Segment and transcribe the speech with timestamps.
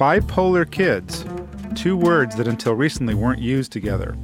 [0.00, 1.26] Bipolar kids,
[1.74, 4.16] two words that until recently weren't used together.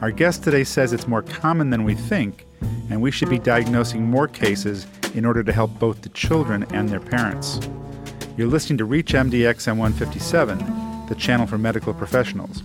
[0.00, 2.46] Our guest today says it's more common than we think,
[2.88, 6.88] and we should be diagnosing more cases in order to help both the children and
[6.88, 7.60] their parents.
[8.38, 10.56] You're listening to ReachMD XM 157,
[11.08, 12.62] the channel for medical professionals.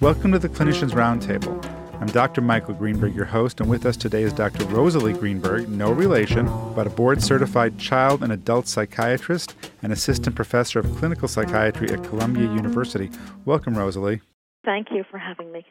[0.00, 1.69] Welcome to the Clinicians Roundtable.
[2.00, 2.40] I'm Dr.
[2.40, 4.64] Michael Greenberg, your host, and with us today is Dr.
[4.64, 10.78] Rosalie Greenberg, no relation, but a board certified child and adult psychiatrist and assistant professor
[10.78, 13.10] of clinical psychiatry at Columbia University.
[13.44, 14.22] Welcome, Rosalie.
[14.64, 15.66] Thank you for having me.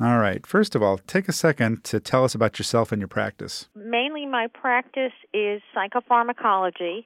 [0.00, 0.44] All right.
[0.44, 3.68] First of all, take a second to tell us about yourself and your practice.
[3.76, 7.04] Mainly, my practice is psychopharmacology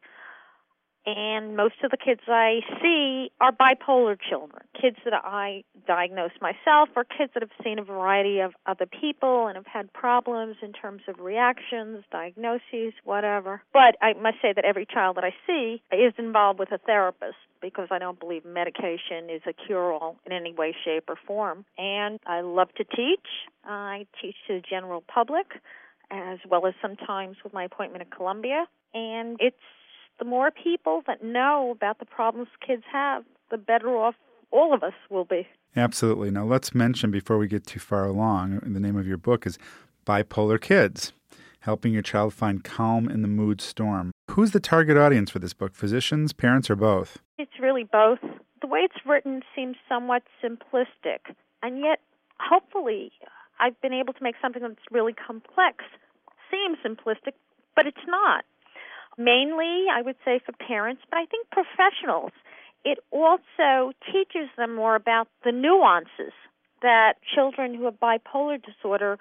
[1.05, 6.91] and most of the kids I see are bipolar children, kids that I diagnose myself,
[6.95, 10.73] or kids that have seen a variety of other people and have had problems in
[10.73, 13.63] terms of reactions, diagnoses, whatever.
[13.73, 17.37] But I must say that every child that I see is involved with a therapist
[17.61, 21.65] because I don't believe medication is a cure all in any way, shape, or form.
[21.79, 23.27] And I love to teach.
[23.65, 25.47] I teach to the general public
[26.11, 28.67] as well as sometimes with my appointment at Columbia.
[28.95, 29.57] And it's
[30.23, 34.15] the more people that know about the problems kids have, the better off
[34.53, 35.49] all of us will be.
[35.75, 36.31] Absolutely.
[36.31, 39.59] Now, let's mention before we get too far along, the name of your book is
[40.07, 41.13] Bipolar Kids
[41.61, 44.13] Helping Your Child Find Calm in the Mood Storm.
[44.31, 45.75] Who's the target audience for this book?
[45.75, 47.19] Physicians, parents, or both?
[47.37, 48.21] It's really both.
[48.61, 51.35] The way it's written seems somewhat simplistic,
[51.65, 51.99] and yet,
[52.39, 53.11] hopefully,
[53.59, 55.83] I've been able to make something that's really complex
[56.49, 57.33] seem simplistic,
[57.75, 58.45] but it's not
[59.19, 62.33] mainly, I would say, for parents, but I think professionals.
[62.85, 66.33] It also teaches them more about the nuances
[66.83, 69.19] that children who have bipolar disorder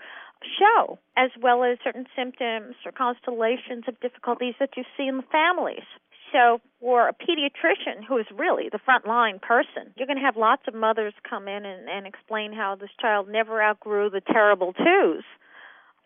[0.57, 5.29] show, as well as certain symptoms or constellations of difficulties that you see in the
[5.31, 5.85] families.
[6.31, 10.63] So, for a pediatrician who is really the frontline person, you're going to have lots
[10.67, 15.23] of mothers come in and, and explain how this child never outgrew the terrible twos.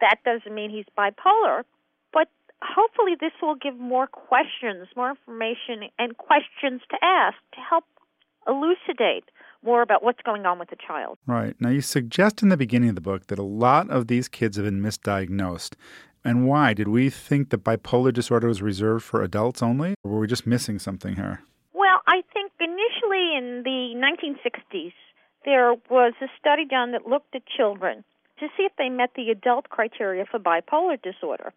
[0.01, 1.63] That doesn't mean he's bipolar,
[2.65, 7.85] hopefully this will give more questions, more information, and questions to ask to help
[8.47, 9.25] elucidate
[9.63, 11.17] more about what's going on with the child.
[11.25, 11.55] Right.
[11.59, 14.57] Now, you suggest in the beginning of the book that a lot of these kids
[14.57, 15.73] have been misdiagnosed.
[16.23, 16.73] And why?
[16.73, 20.47] Did we think that bipolar disorder was reserved for adults only, or were we just
[20.47, 21.41] missing something here?
[21.73, 24.93] Well, I think initially in the 1960s,
[25.45, 28.03] there was a study done that looked at children
[28.39, 31.53] to see if they met the adult criteria for bipolar disorder.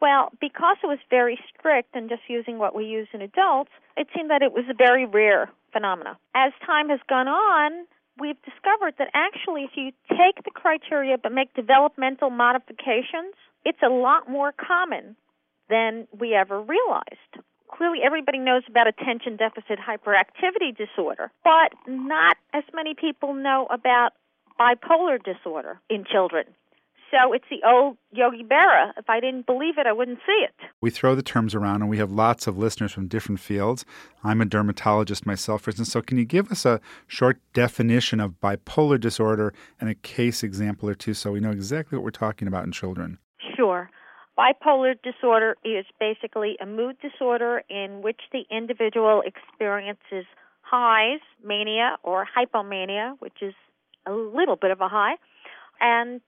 [0.00, 4.08] Well, because it was very strict and just using what we use in adults, it
[4.14, 6.18] seemed that it was a very rare phenomena.
[6.34, 7.86] As time has gone on,
[8.18, 13.34] we've discovered that actually if you take the criteria but make developmental modifications,
[13.64, 15.16] it's a lot more common
[15.70, 17.32] than we ever realized.
[17.68, 24.10] Clearly, everybody knows about attention deficit hyperactivity disorder, but not as many people know about
[24.60, 26.44] bipolar disorder in children.
[27.10, 28.92] So it's the old Yogi Berra.
[28.96, 30.54] If I didn't believe it, I wouldn't see it.
[30.80, 33.84] We throw the terms around, and we have lots of listeners from different fields.
[34.22, 35.92] I'm a dermatologist myself, for instance.
[35.92, 40.88] So, can you give us a short definition of bipolar disorder and a case example
[40.88, 43.18] or two so we know exactly what we're talking about in children?
[43.56, 43.90] Sure.
[44.36, 50.26] Bipolar disorder is basically a mood disorder in which the individual experiences
[50.62, 53.54] highs, mania, or hypomania, which is
[54.06, 55.14] a little bit of a high,
[55.80, 56.20] and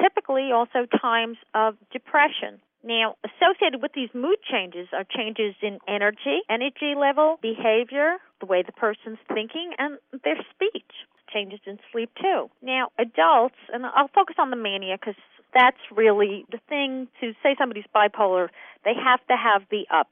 [0.00, 2.60] typically also times of depression.
[2.84, 8.62] Now, associated with these mood changes are changes in energy, energy level, behavior, the way
[8.62, 10.90] the person's thinking, and their speech.
[11.32, 12.50] Changes in sleep, too.
[12.60, 15.14] Now, adults, and I'll focus on the mania because
[15.54, 18.48] that's really the thing to say somebody's bipolar,
[18.84, 20.10] they have to have the up.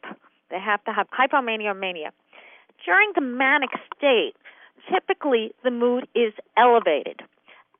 [0.50, 2.12] They have to have hypomania or mania.
[2.84, 4.34] During the manic state,
[4.92, 7.20] typically the mood is elevated.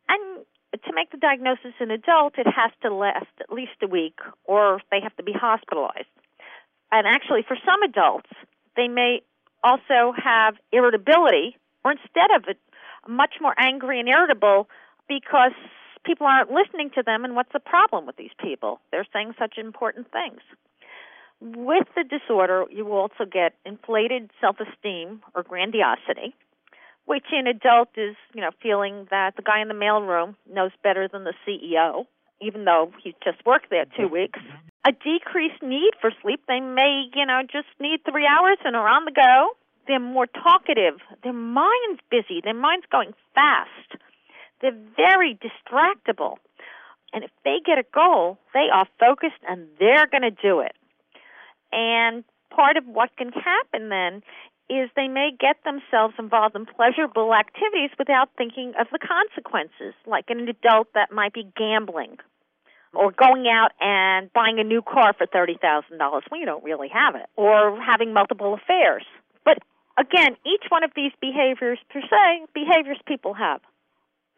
[0.08, 4.18] And to make the diagnosis in adult, it has to last at least a week,
[4.44, 6.08] or they have to be hospitalized.
[6.92, 8.30] And actually, for some adults,
[8.76, 9.22] they may
[9.62, 12.58] also have irritability, or instead of it,
[13.08, 14.68] much more angry and irritable
[15.08, 15.52] because
[16.04, 17.24] people aren't listening to them.
[17.24, 18.80] And what's the problem with these people?
[18.90, 20.40] They're saying such important things.
[21.40, 26.34] With the disorder, you will also get inflated self esteem or grandiosity
[27.06, 31.08] which in adult is, you know, feeling that the guy in the mailroom knows better
[31.08, 32.06] than the CEO,
[32.40, 34.14] even though he's just worked there two mm-hmm.
[34.14, 34.38] weeks.
[34.86, 36.40] A decreased need for sleep.
[36.48, 39.50] They may, you know, just need three hours and are on the go.
[39.86, 41.00] They're more talkative.
[41.22, 42.40] Their mind's busy.
[42.42, 44.00] Their mind's going fast.
[44.60, 46.36] They're very distractible.
[47.12, 50.72] And if they get a goal, they are focused and they're going to do it.
[51.72, 54.22] And part of what can happen then
[54.70, 60.26] is they may get themselves involved in pleasurable activities without thinking of the consequences, like
[60.28, 62.18] an adult that might be gambling
[62.94, 67.14] or going out and buying a new car for $30,000 when you don't really have
[67.14, 69.04] it, or having multiple affairs.
[69.44, 69.58] But
[69.98, 73.60] again, each one of these behaviors per se, behaviors people have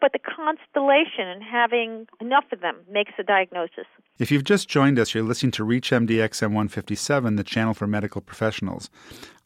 [0.02, 3.86] but the constellation and having enough of them makes a diagnosis.
[4.18, 8.20] If you've just joined us, you're listening to ReachMD XM 157, the channel for medical
[8.20, 8.90] professionals.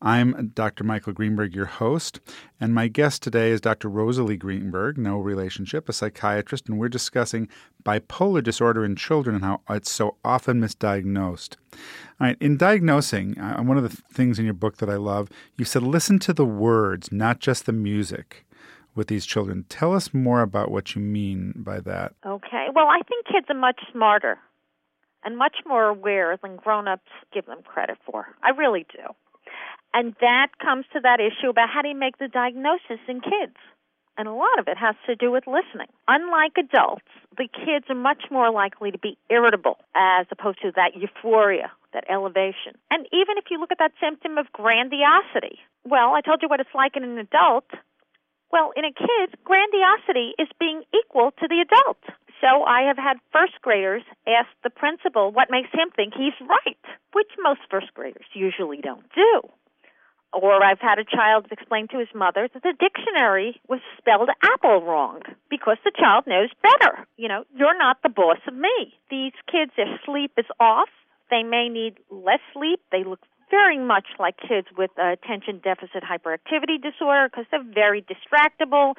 [0.03, 0.85] I'm Dr.
[0.85, 2.21] Michael Greenberg, your host,
[2.61, 3.89] and my guest today is Dr.
[3.89, 7.49] Rosalie Greenberg, no relationship, a psychiatrist, and we're discussing
[7.83, 11.57] bipolar disorder in children and how it's so often misdiagnosed.
[12.21, 15.31] All right, in diagnosing, uh, one of the things in your book that I love,
[15.57, 18.45] you said listen to the words, not just the music
[18.95, 19.65] with these children.
[19.71, 22.13] Tell us more about what you mean by that.
[22.25, 22.67] Okay.
[22.75, 24.39] Well, I think kids are much smarter
[25.25, 28.29] and much more aware than grown-ups give them credit for.
[28.43, 29.03] I really do.
[29.97, 33.57] And that comes to that issue about how do you make the diagnosis in kids?
[34.19, 35.89] And a lot of it has to do with listening.
[36.07, 41.01] Unlike adults, the kids are much more likely to be irritable as opposed to that
[41.01, 42.77] euphoria, that elevation.
[42.91, 46.61] And even if you look at that symptom of grandiosity, well, I told you what
[46.61, 47.65] it's like in an adult.
[48.53, 52.05] Well, in a kid, grandiosity is being equal to the adult.
[52.45, 56.85] So I have had first graders ask the principal what makes him think he's right,
[57.17, 59.49] which most first graders usually don't do.
[60.33, 64.83] Or I've had a child explain to his mother that the dictionary was spelled apple
[64.83, 67.07] wrong because the child knows better.
[67.17, 68.95] You know, you're not the boss of me.
[69.11, 70.89] These kids, their sleep is off.
[71.31, 72.81] They may need less sleep.
[72.93, 73.21] They look
[73.51, 78.95] very much like kids with uh, attention deficit hyperactivity disorder because they're very distractible.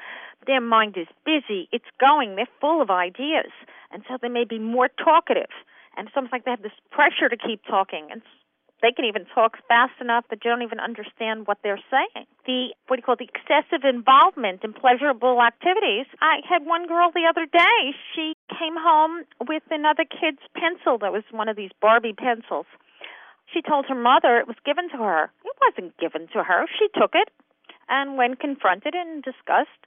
[0.46, 1.68] Their mind is busy.
[1.72, 2.36] It's going.
[2.36, 3.52] They're full of ideas.
[3.92, 5.52] And so they may be more talkative.
[5.96, 8.08] And it's almost like they have this pressure to keep talking.
[8.10, 8.22] And
[8.82, 12.26] they can even talk fast enough that you don't even understand what they're saying.
[12.46, 16.06] The what do you call it, the excessive involvement in pleasurable activities.
[16.20, 17.94] I had one girl the other day.
[18.14, 22.66] She came home with another kid's pencil that was one of these Barbie pencils
[23.52, 25.30] she told her mother it was given to her.
[25.44, 26.66] It wasn't given to her.
[26.78, 27.30] She took it,
[27.88, 29.80] and when confronted and discussed,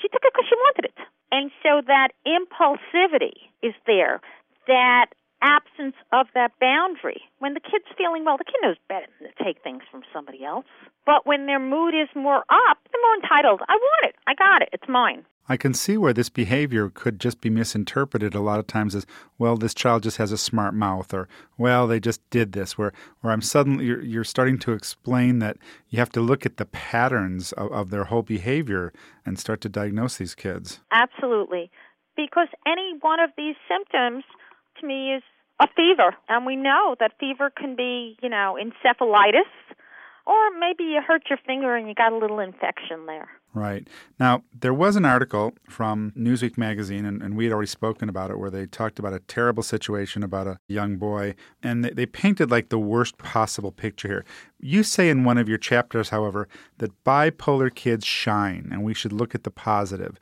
[0.00, 0.98] she took it because she wanted it.
[1.32, 4.20] And so that impulsivity is there,
[4.66, 5.06] that
[5.42, 7.22] absence of that boundary.
[7.38, 10.44] When the kid's feeling well, the kid knows better than to take things from somebody
[10.44, 10.66] else.
[11.04, 13.60] But when their mood is more up, they're more entitled.
[13.68, 14.14] I want it.
[14.26, 14.70] I got it.
[14.72, 15.24] It's mine.
[15.48, 19.06] I can see where this behavior could just be misinterpreted a lot of times as,
[19.38, 22.92] well, this child just has a smart mouth, or, well, they just did this, where,
[23.20, 25.56] where I'm suddenly, you're, you're starting to explain that
[25.88, 28.92] you have to look at the patterns of, of their whole behavior
[29.24, 30.80] and start to diagnose these kids.
[30.90, 31.70] Absolutely.
[32.16, 34.24] Because any one of these symptoms,
[34.80, 35.22] to me, is
[35.60, 36.14] a fever.
[36.28, 39.50] And we know that fever can be, you know, encephalitis,
[40.26, 43.28] or maybe you hurt your finger and you got a little infection there.
[43.54, 43.88] Right.
[44.20, 48.30] Now, there was an article from Newsweek magazine, and, and, we had already spoken about
[48.30, 52.04] it, where they talked about a terrible situation about a young boy, and they, they
[52.04, 54.24] painted like the worst possible picture here.
[54.60, 59.12] You say in one of your chapters, however, that bipolar kids shine, and we should
[59.12, 60.18] look at the positive.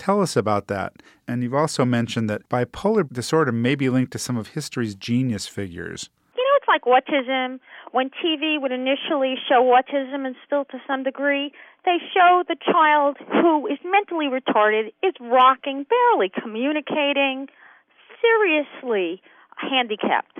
[0.00, 0.94] Tell us about that.
[1.28, 5.46] And you've also mentioned that bipolar disorder may be linked to some of history's genius
[5.46, 6.08] figures.
[6.34, 7.60] You know, it's like autism.
[7.92, 11.52] When TV would initially show autism and still to some degree,
[11.84, 17.48] they show the child who is mentally retarded is rocking, barely communicating,
[18.24, 19.20] seriously
[19.58, 20.38] handicapped.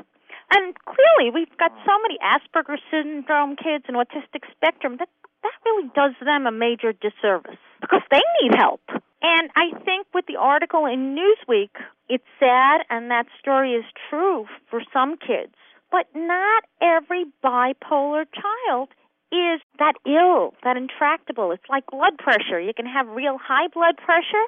[0.56, 5.10] And clearly, we've got so many Asperger's syndrome kids and autistic spectrum that
[5.42, 8.80] that really does them a major disservice because they need help.
[9.22, 11.70] And I think with the article in Newsweek,
[12.08, 15.54] it's sad, and that story is true for some kids.
[15.92, 18.88] But not every bipolar child
[19.32, 21.52] is that ill, that intractable.
[21.52, 22.60] It's like blood pressure.
[22.60, 24.46] You can have real high blood pressure,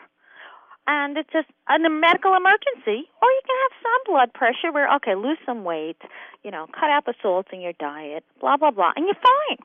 [0.86, 5.14] and it's just a medical emergency, or you can have some blood pressure where, okay,
[5.14, 6.00] lose some weight,
[6.42, 9.58] you know, cut out the salt in your diet, blah, blah, blah, and you're fine.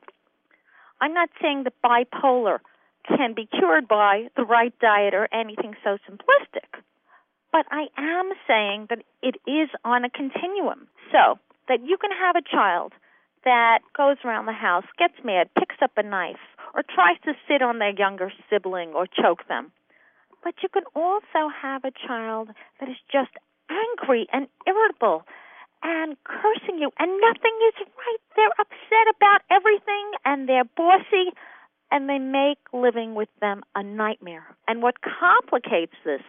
[1.02, 2.60] I'm not saying that bipolar
[3.08, 6.82] can be cured by the right diet or anything so simplistic.
[7.52, 10.88] But I am saying that it is on a continuum.
[11.12, 12.94] So that you can have a child
[13.46, 16.42] that goes around the house, gets mad, picks up a knife,
[16.74, 19.72] or tries to sit on their younger sibling or choke them.
[20.44, 22.50] But you can also have a child
[22.80, 23.32] that is just
[23.70, 25.24] angry and irritable
[25.84, 28.22] and cursing you, and nothing is right.
[28.36, 31.32] They're upset about everything, and they're bossy,
[31.92, 34.56] and they make living with them a nightmare.
[34.68, 36.22] And what complicates this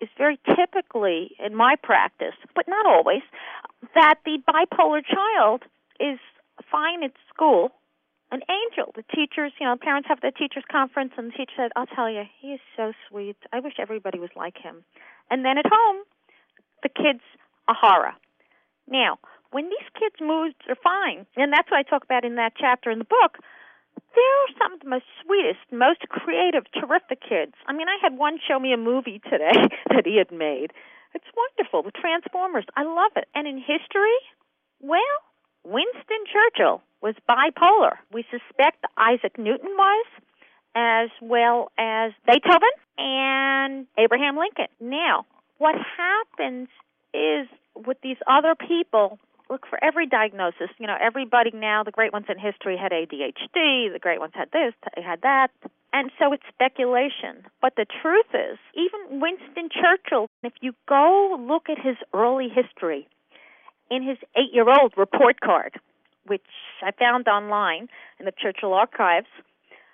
[0.00, 3.22] is very typically, in my practice, but not always,
[3.94, 5.62] that the bipolar child
[6.00, 6.18] is
[6.70, 7.72] fine at school,
[8.30, 8.92] an angel.
[8.94, 12.10] The teachers, you know, parents have their teachers conference, and the teacher said, "I'll tell
[12.10, 13.36] you, he is so sweet.
[13.52, 14.84] I wish everybody was like him."
[15.30, 16.02] And then at home,
[16.82, 17.22] the kids
[17.68, 18.14] a horror.
[18.88, 19.18] Now,
[19.50, 22.90] when these kids' moods are fine, and that's what I talk about in that chapter
[22.90, 23.38] in the book,
[24.14, 27.52] they're some of the most sweetest, most creative, terrific kids.
[27.66, 29.52] I mean, I had one show me a movie today
[29.90, 30.72] that he had made.
[31.14, 31.82] It's wonderful.
[31.82, 32.64] The Transformers.
[32.76, 33.28] I love it.
[33.34, 34.18] And in history,
[34.80, 35.16] well,
[35.64, 37.96] Winston Churchill was bipolar.
[38.12, 40.06] We suspect Isaac Newton was,
[40.74, 44.68] as well as Beethoven and Abraham Lincoln.
[44.80, 45.26] Now,
[45.58, 46.68] what happens
[47.14, 49.18] is with these other people,
[49.50, 50.70] look for every diagnosis.
[50.78, 54.50] You know, everybody now, the great ones in history had ADHD, the great ones had
[54.52, 55.48] this, they had that.
[55.92, 57.46] And so it's speculation.
[57.62, 63.08] But the truth is, even Winston Churchill, if you go look at his early history,
[63.90, 65.78] in his eight year old report card,
[66.26, 66.42] which
[66.82, 67.88] I found online
[68.18, 69.28] in the Churchill archives,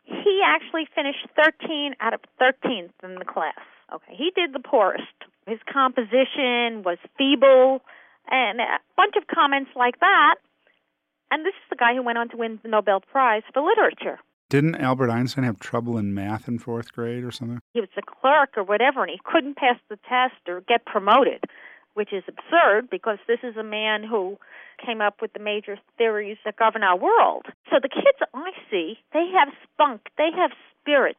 [0.04, 3.60] he actually finished 13 out of 13th in the class.
[3.94, 5.12] Okay, he did the poorest.
[5.46, 7.82] His composition was feeble,
[8.30, 10.36] and a bunch of comments like that.
[11.30, 14.18] And this is the guy who went on to win the Nobel Prize for Literature.
[14.50, 17.58] Didn't Albert Einstein have trouble in math in fourth grade or something?
[17.72, 21.44] He was a clerk or whatever, and he couldn't pass the test or get promoted,
[21.94, 24.36] which is absurd because this is a man who
[24.84, 27.46] came up with the major theories that govern our world.
[27.70, 30.50] So the kids I see, they have spunk, they have
[30.82, 31.16] spirit.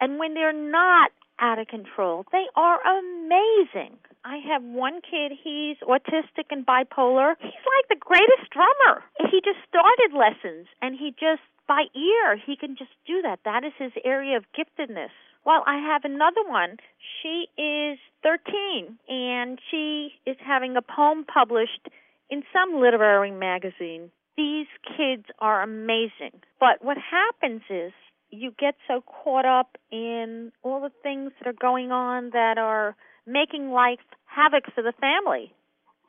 [0.00, 2.24] And when they're not out of control.
[2.32, 3.98] They are amazing.
[4.24, 7.34] I have one kid, he's autistic and bipolar.
[7.40, 9.02] He's like the greatest drummer.
[9.30, 13.40] He just started lessons and he just, by ear, he can just do that.
[13.44, 15.10] That is his area of giftedness.
[15.44, 16.76] Well, I have another one.
[17.20, 21.88] She is 13 and she is having a poem published
[22.30, 24.10] in some literary magazine.
[24.36, 26.40] These kids are amazing.
[26.60, 27.92] But what happens is
[28.30, 32.96] you get so caught up in all the things that are going on that are
[33.26, 35.52] making life havoc for the family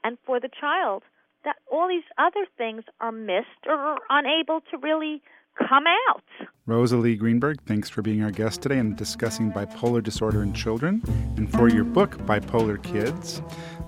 [0.03, 1.03] and for the child
[1.43, 5.22] that all these other things are missed or are unable to really
[5.55, 6.24] come out.
[6.65, 11.01] Rosalie Greenberg, thanks for being our guest today and discussing bipolar disorder in children
[11.36, 13.41] and for your book, Bipolar Kids,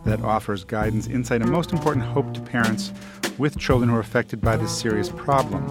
[0.05, 2.91] that offers guidance, insight, and most important, hope to parents
[3.37, 5.63] with children who are affected by this serious problem.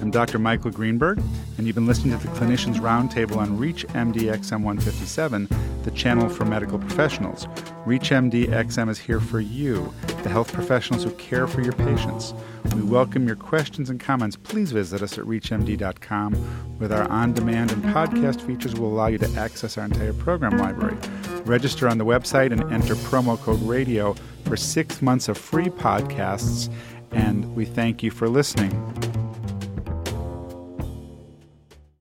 [0.00, 0.38] I'm Dr.
[0.38, 1.20] Michael Greenberg,
[1.58, 5.48] and you've been listening to the Clinicians Roundtable on ReachMD XM 157,
[5.82, 7.46] the channel for medical professionals.
[7.86, 9.92] ReachMD XM is here for you,
[10.22, 12.34] the health professionals who care for your patients.
[12.74, 14.36] We welcome your questions and comments.
[14.36, 16.78] Please visit us at reachmd.com.
[16.78, 20.58] With our on demand and podcast features, will allow you to access our entire program
[20.58, 20.96] library.
[21.44, 26.72] Register on the website and enter promo code RADIO for six months of free podcasts
[27.12, 29.21] and we thank you for listening.